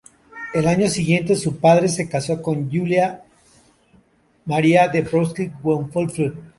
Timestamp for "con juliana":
2.41-3.21